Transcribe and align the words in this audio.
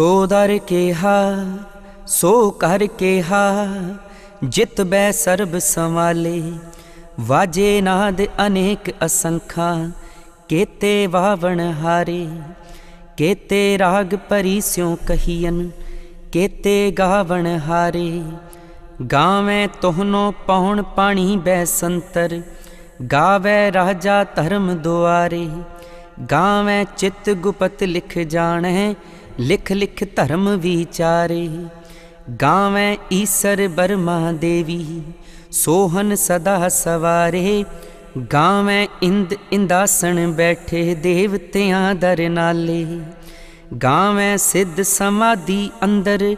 ਸੋ 0.00 0.26
ਦਰ 0.26 0.58
ਕੇਹਾ, 0.66 1.46
ਸੋ 2.06 2.50
ਕਰ 2.50 2.86
ਕੇਹਾ, 2.98 3.66
ਜਿਤ 4.44 4.80
ਬੈ 4.80 5.10
ਸਰਬ 5.10 5.58
ਸੰਵਾਲੇ। 5.58 6.52
ਵਾਜੇ 7.20 7.80
ਨਾਦ 7.80 8.22
ਅਨੇਕ 8.46 8.90
ਅਸੰਖਾਂ, 9.04 9.90
ਕੇਤੇ 10.48 11.06
ਵਾਵਣ 11.06 11.60
ਹਾਰੇ। 11.60 12.26
ਕੇਤੇ 13.16 13.78
ਰਾਗ 13.78 14.14
ਪਰੀ 14.28 14.60
ਸਿਉ 14.60 14.96
ਕਹੀਨ 15.06 15.70
ਕੇਤੇ 16.32 16.90
ਗਾਵਣ 16.90 17.46
ਹਾਰੇ। 17.68 18.22
ਗਾਵੇਂ 19.12 19.68
ਤੋਹਨੋ 19.80 20.32
ਪਉਣ 20.46 20.82
ਪਾਣੀ 20.82 21.36
ਬੈ 21.36 21.64
ਸੰਤਰ, 21.64 22.40
ਗਾਵੇ 23.12 23.72
ਰਾਜਾ 23.72 24.24
ਧਰਮ 24.24 24.74
ਦੁਆਰੇ। 24.78 25.48
ਗਾਵੇਂ 26.30 26.84
ਚਿਤ 26.96 27.30
ਗੁਪਤ 27.30 27.82
ਲਿਖ 27.82 28.18
ਜਾਣੈ 28.18 28.94
ਲਿਖ 29.40 29.70
ਲਿਖ 29.72 30.02
ਧਰਮ 30.16 30.48
ਵਿਚਾਰੇ, 30.56 31.48
ਗਾਵੇਂ 32.42 32.96
ਈਸਰ 33.12 33.66
ਬਰਮਾ 33.68 34.32
ਦੇਵੀ, 34.32 35.02
ਸੋਹਨ 35.52 36.14
ਸਦਾ 36.14 36.68
ਸਵਾਰੇ, 36.68 37.64
ਗਾਵੇਂ 38.32 38.86
ਇੰਦ 39.02 39.34
ਇੰਦਾਸਣ 39.52 40.26
ਬੈਠੇ 40.32 40.94
ਦੇਵਤਿਆਂ 40.94 41.94
ਦਰ 41.94 42.28
ਨਾਲੇ, 42.28 42.84
ਗਾਵੇਂ 43.82 44.36
ਸਿੱਧ 44.38 44.82
ਸਮਾਧੀ 44.82 45.70
ਅੰਦਰ, 45.84 46.34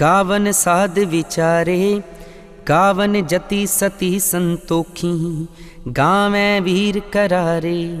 ਗਾਵਨ 0.00 0.52
ਸਾਧ 0.52 0.98
ਵਿਚਾਰੇ, 0.98 2.00
ਗਾਵਨ 2.68 3.26
ਜਤੀ 3.26 3.66
ਸਤੀ 3.66 4.18
ਸੰਤੋਖੀ, 4.18 5.46
ਗਾਵੇਂ 5.98 6.60
ਵੀਰ 6.60 7.00
ਕਰਾਰੇ, 7.12 7.96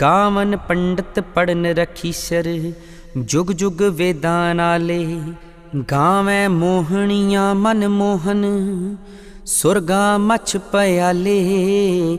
ਗਾਵਨ 0.00 0.56
ਪੰਡਤ 0.56 1.20
ਪੜਨ 1.34 1.66
ਰਖੀਸ਼ਰ 1.66 2.48
ਜੁਗ 3.16 3.46
ਜੁਗ 3.46 3.82
ਵੇਦਾਂ 3.82 4.54
ਨਾਲੇ, 4.54 5.20
ਗਾਵੇਂ 5.90 6.48
ਮੋਹਣੀਆਂ 6.48 7.54
ਮਨ 7.54 7.88
ਮੋਹਨ 7.88 8.44
ਸੁਰਗਾ 9.46 10.18
ਮਛ 10.18 10.56
ਪਿਆਲੇ 10.56 12.18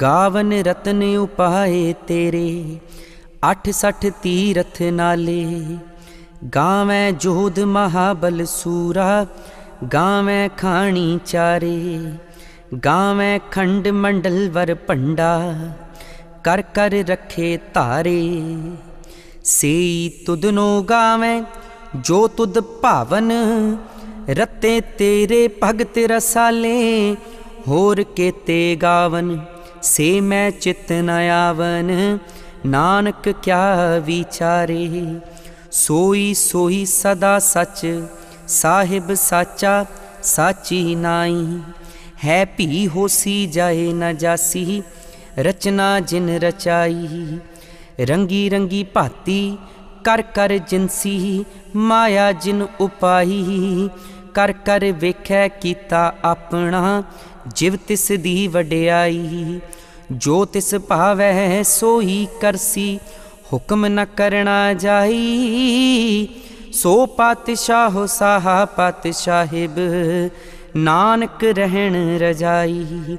ਗਾਵਨ 0.00 0.52
ਰਤਨ 0.52 1.02
ਉਪਾਏ 1.16 1.94
ਤੇਰੇ 2.06 2.78
86 3.42 4.10
ਤੀਰਥ 4.22 4.82
ਨਾਲੇ। 4.82 5.78
ਗਾਵੇਂ 6.54 7.12
ਜੋਧ 7.12 7.60
ਮਹਾਬਲ 7.60 8.44
ਸੂਰਾ, 8.44 9.26
ਗਾਵੇਂ 9.92 10.48
ਖਾਣੀ 10.56 11.18
ਚਾਰੇ, 11.26 12.12
ਗਾਵੇਂ 12.84 13.40
ਖੰਡ 13.50 13.88
ਮੰਡਲ 13.88 14.50
ਵਰ 14.50 14.74
ਪੰਡਾ 14.74 15.54
ਕਰ 16.44 16.62
ਕਰ 16.62 16.90
ਰੱਖੇ 17.08 17.58
ਧਾਰੇ। 17.74 18.50
ਸੇਈ 19.44 20.08
ਤੁਧਨੋ 20.26 20.82
ਗਾਵੇਂ, 20.82 21.42
ਜੋ 21.96 22.26
ਤੁਧ 22.28 22.58
ਭਾਵਨ, 22.60 23.32
ਰਤੇ 24.28 24.80
ਤੇਰੇ 24.80 25.48
ਭਗਤ 25.62 25.98
ਰਸਾਲੇ, 25.98 27.16
ਹੋਰ 27.68 28.02
ਕੇਤੇ 28.02 28.76
ਗਾਵਨ, 28.82 29.38
ਸੇ 29.82 30.20
ਮੈਂ 30.20 30.50
ਚਿਤ 30.50 30.92
ਨ 30.92 31.10
ਆਵਨ, 31.10 32.18
ਨਾਨਕ 32.66 33.28
ਕਿਆ 33.42 33.98
ਵਿਚਾਰੇ। 33.98 35.04
ਸੋਈ 35.72 36.34
ਸੋਈ 36.34 36.84
ਸਦਾ 36.84 37.38
ਸਚ, 37.38 38.02
ਸਾਹਿਬ 38.48 39.14
ਸਾਚਾ 39.14 39.84
ਸਾਚੀ 40.22 40.94
ਨਾਈ 40.94 41.60
ਹੈ 42.24 42.44
ਭੀ 42.44 42.86
ਹੋਸੀ 42.88 43.46
ਜਾਏ 43.46 43.92
ਨ 43.92 44.16
ਜਾਸੀ, 44.16 44.82
ਰਚਨਾ 45.38 46.00
ਜਿਨ 46.00 46.28
ਰਚਾਈ। 46.38 47.38
ਰੰਗੀ 48.00 48.48
ਰੰਗੀ 48.50 48.82
ਭਾਤੀ, 48.84 49.56
ਕਰ 50.04 50.22
ਕਰ 50.22 50.58
ਜਿਨਸੀ 50.58 51.44
ਮਾਇਆ 51.76 52.32
ਜਿਨ 52.32 52.66
ਉਪਾਈ 52.80 53.88
ਕਰ 54.34 54.52
ਕਰ 54.52 54.92
ਵੇਖੈ 54.92 55.48
ਕੀਤਾ 55.48 56.12
ਆਪਣਾ, 56.24 57.02
ਜਿਵ 57.56 57.76
ਤਿਸ 57.76 58.12
ਦੀ 58.12 58.48
ਵਡਿਆਈ, 58.48 59.60
ਜੋ 60.12 60.44
ਤਿਸ 60.44 60.74
ਭਾਵੈ 60.74 61.62
ਸੋਈ 61.62 62.26
ਕਰਸੀ, 62.40 62.98
ਹੁਕਮ 63.52 63.86
ਨ 63.86 64.04
ਕਰਨਾ 64.04 64.72
ਜਾਈ, 64.74 66.28
ਸੋ 66.72 67.06
ਪਾਤਸ਼ਾਹ 67.06 68.06
ਸਾਹਾ 68.06 68.64
ਪਾਤਸ਼ਾਹਿਬ, 68.64 69.78
ਨਾਨਕ 70.76 71.44
ਰਹਿਣ 71.44 72.18
ਰਜਾਈ। 72.18 73.16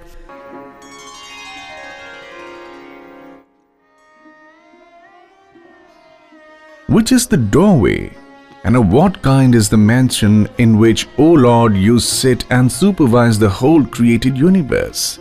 Which 6.93 7.11
is 7.11 7.25
the 7.25 7.37
doorway? 7.37 8.15
And 8.63 8.75
of 8.75 8.93
what 8.93 9.23
kind 9.23 9.55
is 9.55 9.67
the 9.67 9.77
mansion 9.77 10.47
in 10.59 10.77
which, 10.77 11.07
O 11.17 11.31
Lord, 11.31 11.75
you 11.75 11.99
sit 11.99 12.45
and 12.51 12.71
supervise 12.71 13.39
the 13.39 13.49
whole 13.49 13.83
created 13.83 14.37
universe? 14.37 15.17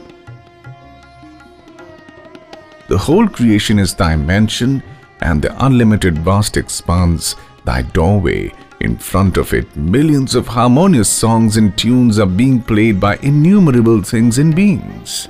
The 2.89 2.99
whole 2.99 3.27
creation 3.27 3.79
is 3.79 3.95
thy 3.95 4.17
mansion, 4.17 4.83
and 5.23 5.41
the 5.41 5.65
unlimited 5.65 6.19
vast 6.19 6.59
expanse 6.59 7.37
thy 7.65 7.81
doorway. 7.81 8.53
In 8.81 8.99
front 8.99 9.39
of 9.39 9.55
it, 9.55 9.75
millions 9.75 10.35
of 10.35 10.47
harmonious 10.47 11.09
songs 11.09 11.57
and 11.57 11.75
tunes 11.79 12.19
are 12.19 12.27
being 12.27 12.61
played 12.61 13.01
by 13.01 13.17
innumerable 13.23 14.03
things 14.03 14.37
and 14.37 14.55
beings. 14.55 15.27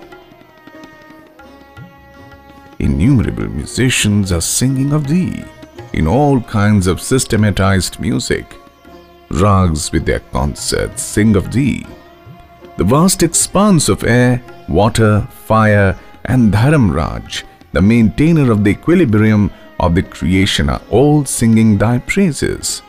Innumerable 2.81 3.48
musicians 3.48 4.32
are 4.32 4.41
singing 4.41 4.92
of 4.92 5.06
thee 5.06 5.44
in 5.92 6.06
all 6.06 6.41
kinds 6.41 6.86
of 6.86 7.00
systematized 7.00 8.00
music. 8.00 8.56
Rags 9.30 9.92
with 9.92 10.04
their 10.06 10.20
concerts 10.20 11.03
sing 11.03 11.36
of 11.36 11.53
thee. 11.53 11.86
The 12.76 12.84
vast 12.84 13.22
expanse 13.22 13.88
of 13.88 14.04
air, 14.04 14.42
water, 14.69 15.26
fire, 15.31 15.98
and 16.25 16.52
Dharamraj, 16.52 17.42
the 17.72 17.82
maintainer 17.82 18.50
of 18.50 18.64
the 18.64 18.70
equilibrium 18.70 19.50
of 19.81 19.94
the 19.94 20.02
creation, 20.02 20.70
are 20.70 20.82
all 20.91 21.25
singing 21.25 21.78
thy 21.78 21.98
praises. 21.98 22.82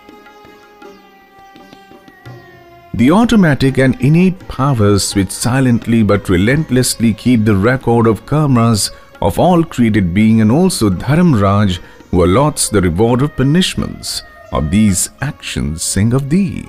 The 2.96 3.10
automatic 3.12 3.80
and 3.80 4.00
innate 4.02 4.48
powers 4.48 5.16
which 5.16 5.32
silently 5.32 6.04
but 6.04 6.30
relentlessly 6.30 7.14
keep 7.14 7.44
the 7.44 7.56
record 7.56 8.06
of 8.06 8.26
karmas 8.28 8.92
of 9.20 9.40
all 9.40 9.64
created 9.64 10.14
being 10.14 10.42
and 10.42 10.52
also 10.52 10.90
Dharamraj 10.90 11.80
who 12.14 12.24
allots 12.24 12.70
the 12.70 12.80
reward 12.80 13.24
of 13.24 13.36
punishments 13.36 14.22
of 14.52 14.70
these 14.70 15.10
actions 15.22 15.82
sing 15.82 16.14
of 16.14 16.30
thee. 16.30 16.64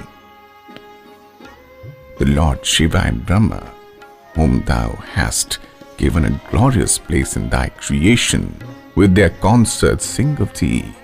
The 2.19 2.25
Lord 2.25 2.65
Shiva 2.65 3.01
and 3.05 3.27
Brahma, 3.27 3.63
whom 4.35 4.63
thou 4.65 4.93
hast 5.13 5.59
given 5.99 6.25
a 6.25 6.41
glorious 6.51 6.97
place 6.97 7.37
in 7.37 7.51
thy 7.51 7.69
creation, 7.69 8.57
with 8.95 9.15
their 9.15 9.29
concerts 9.49 10.07
sing 10.07 10.41
of 10.41 10.59
thee. 10.59 10.95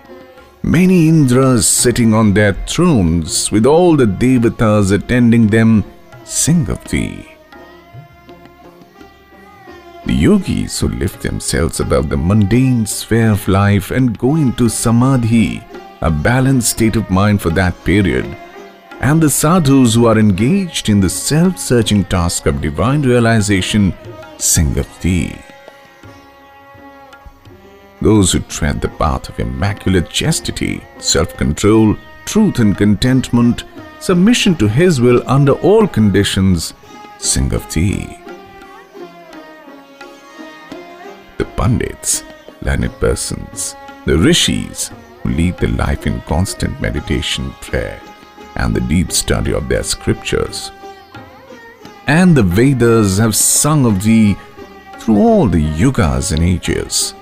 Many 0.63 1.11
Indras 1.11 1.65
sitting 1.65 2.15
on 2.15 2.33
their 2.33 2.55
thrones, 2.67 3.53
with 3.53 3.67
all 3.67 3.95
the 3.95 4.07
Devatas 4.07 4.91
attending 4.91 5.49
them, 5.49 5.85
sing 6.25 6.67
of 6.71 6.83
thee. 6.85 7.30
The 10.07 10.15
yogis 10.15 10.81
who 10.81 10.89
lift 10.89 11.23
themselves 11.23 11.81
above 11.81 12.09
the 12.09 12.17
mundane 12.17 12.87
sphere 12.87 13.33
of 13.33 13.47
life 13.49 13.91
and 13.91 14.19
go 14.19 14.37
into 14.37 14.69
samadhi, 14.69 15.63
a 16.01 16.11
balanced 16.11 16.71
state 16.71 16.97
of 16.97 17.11
mind 17.11 17.43
for 17.43 17.51
that 17.51 17.85
period, 17.85 18.25
and 19.01 19.23
the 19.23 19.29
sadhus 19.29 19.95
who 19.95 20.07
are 20.07 20.19
engaged 20.19 20.89
in 20.89 21.01
the 21.01 21.11
self 21.11 21.59
searching 21.59 22.05
task 22.05 22.47
of 22.47 22.61
divine 22.61 23.03
realization 23.03 23.93
sing 24.39 24.79
of 24.79 24.89
thee. 25.01 25.35
Those 28.01 28.33
who 28.33 28.41
tread 28.41 28.81
the 28.81 28.89
path 28.89 29.29
of 29.29 29.39
immaculate 29.39 30.09
chastity, 30.09 30.83
self 30.99 31.37
control, 31.37 31.97
truth 32.25 32.59
and 32.59 32.77
contentment, 32.77 33.65
submission 34.01 34.55
to 34.57 34.69
His 34.69 35.01
will 35.01 35.23
under 35.27 35.53
all 35.53 35.87
conditions, 35.87 36.73
sing 37.19 37.53
of 37.53 37.71
thee. 37.73 38.20
The 41.41 41.47
Pandits, 41.57 42.23
learned 42.61 42.93
persons, 43.01 43.75
the 44.05 44.19
Rishis, 44.19 44.91
who 45.23 45.31
lead 45.31 45.57
the 45.57 45.69
life 45.69 46.07
in 46.07 46.21
constant 46.33 46.79
meditation, 46.83 47.51
prayer, 47.63 47.99
and 48.57 48.77
the 48.77 48.83
deep 48.83 49.11
study 49.11 49.55
of 49.55 49.67
their 49.67 49.83
scriptures. 49.83 50.71
And 52.07 52.37
the 52.37 52.43
Vedas 52.43 53.17
have 53.17 53.35
sung 53.35 53.87
of 53.87 54.03
thee 54.03 54.37
through 54.99 55.17
all 55.17 55.47
the 55.47 55.65
yugas 55.65 56.33
and 56.33 56.43
ages. 56.43 57.15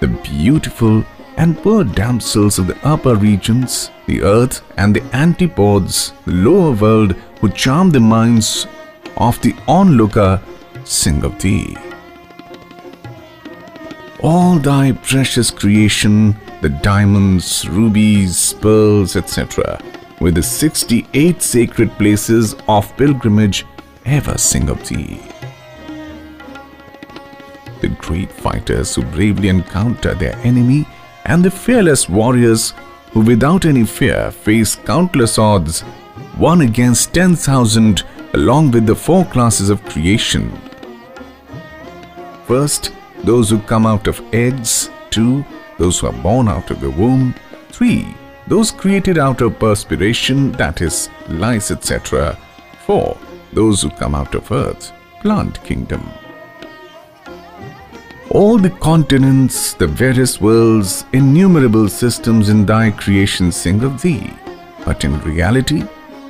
The 0.00 0.08
beautiful 0.08 1.02
and 1.38 1.56
poor 1.62 1.82
damsels 1.82 2.58
of 2.58 2.66
the 2.66 2.76
upper 2.86 3.14
regions, 3.14 3.90
the 4.04 4.20
earth 4.20 4.60
and 4.76 4.94
the 4.94 5.16
antipodes, 5.16 6.12
the 6.26 6.32
lower 6.32 6.72
world, 6.72 7.12
who 7.40 7.48
charm 7.48 7.88
the 7.88 8.00
minds 8.00 8.66
of 9.16 9.40
the 9.40 9.56
onlooker, 9.66 10.42
of 11.22 11.38
thee. 11.38 11.76
All 14.20 14.58
thy 14.58 14.92
precious 14.92 15.50
creation 15.50 16.34
the 16.60 16.68
diamonds, 16.68 17.68
rubies, 17.68 18.52
pearls, 18.54 19.14
etc., 19.16 19.80
with 20.20 20.34
the 20.34 20.42
68 20.42 21.40
sacred 21.40 21.90
places 21.92 22.56
of 22.66 22.96
pilgrimage 22.96 23.64
ever 24.04 24.36
sing 24.36 24.68
of 24.68 24.88
thee. 24.88 25.20
The 27.80 27.88
great 27.88 28.32
fighters 28.32 28.94
who 28.94 29.02
bravely 29.02 29.48
encounter 29.48 30.14
their 30.14 30.36
enemy 30.38 30.86
and 31.26 31.44
the 31.44 31.50
fearless 31.50 32.08
warriors 32.08 32.74
who 33.12 33.20
without 33.20 33.64
any 33.64 33.84
fear 33.84 34.32
face 34.32 34.74
countless 34.74 35.38
odds, 35.38 35.82
one 36.36 36.62
against 36.62 37.14
10,000 37.14 38.02
along 38.34 38.72
with 38.72 38.86
the 38.86 38.96
four 38.96 39.24
classes 39.26 39.70
of 39.70 39.84
creation. 39.84 40.67
First, 42.48 42.92
those 43.24 43.50
who 43.50 43.58
come 43.58 43.84
out 43.84 44.06
of 44.06 44.22
eggs, 44.32 44.88
two, 45.10 45.44
those 45.76 46.00
who 46.00 46.06
are 46.06 46.22
born 46.22 46.48
out 46.48 46.70
of 46.70 46.80
the 46.80 46.90
womb, 46.90 47.34
three, 47.68 48.16
those 48.46 48.70
created 48.70 49.18
out 49.18 49.42
of 49.42 49.58
perspiration, 49.58 50.52
that 50.52 50.80
is, 50.80 51.10
lice, 51.28 51.70
etc., 51.70 52.38
four, 52.86 53.18
those 53.52 53.82
who 53.82 53.90
come 53.90 54.14
out 54.14 54.34
of 54.34 54.50
earth, 54.50 54.92
plant 55.20 55.62
kingdom. 55.62 56.08
All 58.30 58.56
the 58.56 58.70
continents, 58.70 59.74
the 59.74 59.86
various 59.86 60.40
worlds, 60.40 61.04
innumerable 61.12 61.86
systems 61.86 62.48
in 62.48 62.64
thy 62.64 62.92
creation 62.92 63.52
sing 63.52 63.84
of 63.84 64.00
thee. 64.00 64.32
But 64.86 65.04
in 65.04 65.20
reality, 65.20 65.82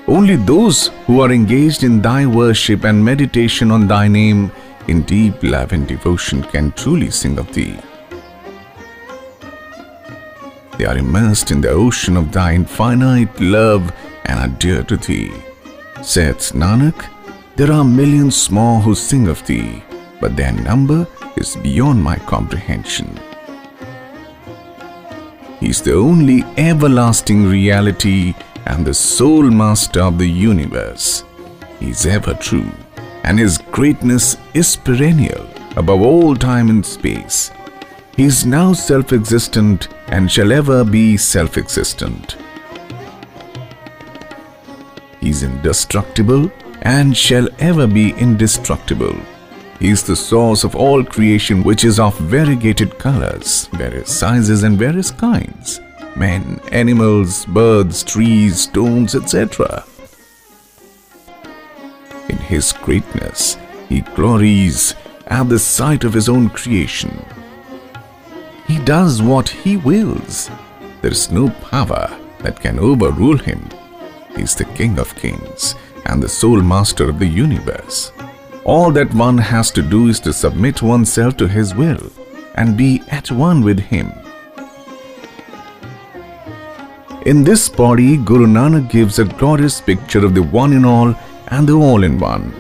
only 0.09 0.35
those 0.35 0.89
who 1.07 1.21
are 1.21 1.31
engaged 1.31 1.85
in 1.85 2.03
thy 2.03 2.27
worship 2.27 2.83
and 2.83 3.05
meditation 3.05 3.71
on 3.71 3.87
thy 3.87 4.09
name 4.09 4.51
in 4.89 5.03
deep 5.03 5.43
love 5.43 5.73
and 5.73 5.87
devotion 5.87 6.43
can 6.43 6.73
truly 6.73 7.11
sing 7.11 7.39
of 7.39 7.53
thee. 7.53 7.79
They 10.77 10.85
are 10.85 10.97
immersed 10.97 11.51
in 11.51 11.61
the 11.61 11.71
ocean 11.71 12.17
of 12.17 12.33
thy 12.33 12.55
infinite 12.55 13.41
love 13.41 13.93
and 14.25 14.39
are 14.41 14.59
dear 14.59 14.83
to 14.85 14.97
thee. 14.97 15.33
Saith 16.03 16.53
Nanak, 16.53 17.07
there 17.57 17.73
are 17.73 17.85
millions 17.85 18.51
more 18.51 18.81
who 18.81 18.95
sing 18.95 19.29
of 19.29 19.45
thee, 19.47 19.83
but 20.21 20.37
their 20.37 20.53
number 20.53 21.07
is 21.37 21.57
beyond 21.57 22.03
my 22.03 22.17
comprehension. 22.17 23.19
He 25.59 25.71
is 25.71 25.83
the 25.83 25.95
only 25.95 26.45
everlasting 26.57 27.49
reality 27.49 28.35
and 28.67 28.87
the 28.87 28.95
sole 28.95 29.51
master 29.51 30.03
of 30.03 30.19
the 30.19 30.29
universe. 30.29 31.25
He 31.81 31.91
is 31.91 32.07
ever 32.07 32.35
true, 32.35 32.71
and 33.29 33.39
his 33.39 33.59
greatness 33.77 34.39
is 34.55 34.75
perennial 34.75 35.47
above 35.77 36.01
all 36.01 36.35
time 36.35 36.71
and 36.71 36.85
space. 36.85 37.51
He 38.17 38.25
is 38.25 38.47
now 38.47 38.73
self 38.73 39.13
existent 39.13 39.89
and 40.07 40.33
shall 40.33 40.51
ever 40.51 40.83
be 40.83 41.19
self 41.19 41.59
existent. 41.59 42.39
He 45.21 45.29
is 45.29 45.43
indestructible 45.43 46.51
and 46.83 47.15
shall 47.15 47.49
ever 47.59 47.87
be 47.87 48.13
indestructible. 48.13 49.17
He 49.79 49.91
is 49.91 50.03
the 50.03 50.17
source 50.17 50.65
of 50.65 50.75
all 50.75 51.05
creation 51.05 51.63
which 51.63 51.85
is 51.85 52.01
of 52.01 52.19
variegated 52.19 52.99
colors, 52.99 53.67
various 53.75 54.11
sizes 54.11 54.63
and 54.63 54.79
various 54.79 55.11
kinds, 55.11 55.83
men, 56.17 56.61
animals, 56.73 57.45
birds, 57.45 58.03
trees, 58.03 58.63
stones, 58.63 59.15
etc. 59.15 59.85
His 62.49 62.73
greatness, 62.73 63.59
he 63.89 64.01
glories 64.01 64.95
at 65.27 65.51
the 65.51 65.59
sight 65.59 66.03
of 66.03 66.15
his 66.15 66.29
own 66.29 66.49
creation. 66.49 67.25
He 68.67 68.79
does 68.79 69.21
what 69.21 69.51
he 69.51 69.77
wills. 69.77 70.51
There 71.03 71.13
is 71.13 71.31
no 71.31 71.51
power 71.71 72.09
that 72.41 72.59
can 72.59 72.79
overrule 72.79 73.37
him. 73.37 73.69
He 74.35 74.43
is 74.43 74.55
the 74.55 74.65
King 74.65 74.99
of 74.99 75.15
kings 75.15 75.75
and 76.07 76.23
the 76.23 76.29
sole 76.29 76.63
master 76.63 77.11
of 77.11 77.19
the 77.19 77.27
universe. 77.27 78.13
All 78.65 78.91
that 78.93 79.13
one 79.13 79.39
has 79.39 79.71
to 79.73 79.83
do 79.83 80.09
is 80.09 80.21
to 80.21 80.33
submit 80.33 80.83
oneself 80.83 81.37
to 81.39 81.49
His 81.49 81.75
will 81.75 82.11
and 82.55 82.77
be 82.77 83.03
at 83.09 83.31
one 83.31 83.63
with 83.63 83.79
Him. 83.79 84.13
In 87.27 87.45
this 87.45 87.69
pauri, 87.69 88.17
Guru 88.17 88.47
Nanak 88.47 88.91
gives 88.91 89.19
a 89.19 89.25
glorious 89.25 89.81
picture 89.81 90.25
of 90.25 90.35
the 90.35 90.43
one 90.43 90.73
in 90.73 90.85
all 90.85 91.15
and 91.49 91.69
the 91.69 91.75
all 91.75 92.05
in 92.05 92.19
one. 92.19 92.55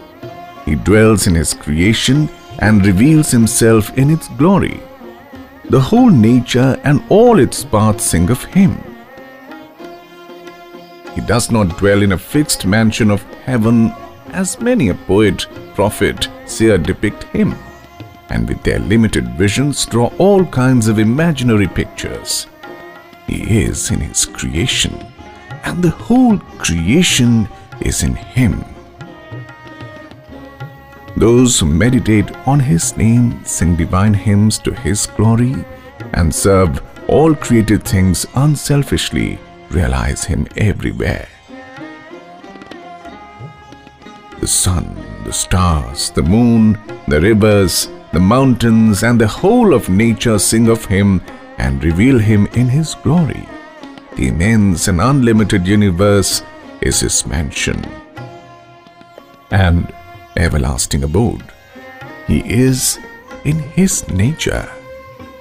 He 0.64 0.74
dwells 0.74 1.26
in 1.26 1.34
His 1.34 1.54
creation 1.54 2.28
and 2.58 2.84
reveals 2.84 3.30
Himself 3.30 3.96
in 3.96 4.10
its 4.10 4.28
glory. 4.36 4.80
The 5.70 5.80
whole 5.80 6.10
nature 6.10 6.80
and 6.84 7.02
all 7.08 7.38
its 7.38 7.64
parts 7.64 8.04
sing 8.04 8.30
of 8.30 8.44
Him. 8.44 8.76
He 11.14 11.20
does 11.22 11.50
not 11.50 11.76
dwell 11.78 12.02
in 12.02 12.12
a 12.12 12.18
fixed 12.18 12.64
mansion 12.64 13.10
of 13.10 13.22
heaven 13.44 13.92
as 14.32 14.60
many 14.60 14.90
a 14.90 14.94
poet, 14.94 15.46
prophet, 15.74 16.28
seer 16.46 16.78
depict 16.78 17.24
him, 17.24 17.54
and 18.30 18.48
with 18.48 18.62
their 18.62 18.78
limited 18.78 19.28
visions 19.36 19.84
draw 19.86 20.12
all 20.18 20.44
kinds 20.44 20.86
of 20.86 20.98
imaginary 20.98 21.66
pictures. 21.66 22.46
He 23.26 23.62
is 23.62 23.90
in 23.90 24.00
his 24.00 24.26
creation, 24.26 24.94
and 25.64 25.82
the 25.82 25.90
whole 25.90 26.38
creation 26.58 27.48
is 27.80 28.02
in 28.02 28.14
him. 28.14 28.64
Those 31.18 31.58
who 31.58 31.66
meditate 31.66 32.30
on 32.46 32.60
his 32.60 32.96
name 32.96 33.44
sing 33.44 33.74
divine 33.74 34.14
hymns 34.14 34.58
to 34.60 34.72
his 34.72 35.06
glory 35.06 35.54
and 36.12 36.32
serve 36.32 36.80
all 37.08 37.34
created 37.34 37.82
things 37.84 38.24
unselfishly 38.36 39.38
realize 39.70 40.24
him 40.24 40.46
everywhere 40.56 41.26
the 44.40 44.46
sun, 44.46 44.96
the 45.24 45.32
stars, 45.32 46.10
the 46.10 46.22
moon, 46.22 46.78
the 47.08 47.20
rivers, 47.20 47.88
the 48.12 48.20
mountains, 48.20 49.02
and 49.02 49.20
the 49.20 49.26
whole 49.26 49.74
of 49.74 49.88
nature 49.88 50.38
sing 50.38 50.68
of 50.68 50.84
him 50.84 51.20
and 51.58 51.82
reveal 51.82 52.18
him 52.18 52.46
in 52.54 52.68
his 52.68 52.94
glory. 52.94 53.48
The 54.14 54.28
immense 54.28 54.86
and 54.86 55.00
unlimited 55.00 55.66
universe 55.66 56.42
is 56.80 57.00
his 57.00 57.26
mansion 57.26 57.84
and 59.50 59.92
everlasting 60.38 61.04
abode. 61.04 61.44
He 62.26 62.38
is 62.48 62.98
in 63.44 63.58
his 63.58 64.08
nature, 64.08 64.70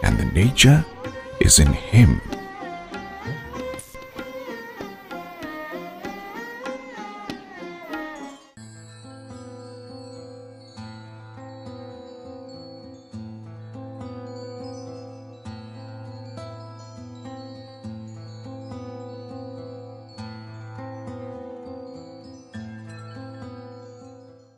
and 0.04 0.18
the 0.18 0.25
nature 0.25 0.84
is 1.39 1.60
in 1.60 1.72
him. 1.72 2.22